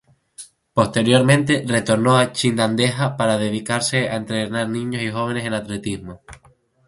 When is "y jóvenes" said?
5.03-5.45